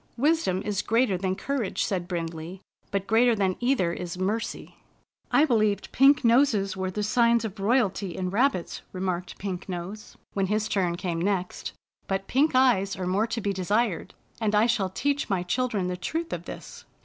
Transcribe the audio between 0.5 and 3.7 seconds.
is greater than courage," said Brind ley," but greater than